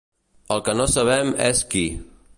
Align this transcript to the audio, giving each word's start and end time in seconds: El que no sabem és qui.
El 0.55 0.63
que 0.69 0.75
no 0.79 0.87
sabem 0.95 1.37
és 1.53 1.65
qui. 1.75 1.85